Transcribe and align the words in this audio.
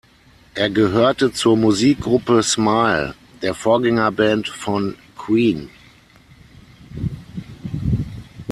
Er 0.55 0.71
gehörte 0.71 1.31
zur 1.31 1.55
Musikgruppe 1.55 2.41
Smile, 2.41 3.13
der 3.43 3.53
Vorgängerband 3.53 4.47
von 4.47 4.95
Queen. 5.15 5.69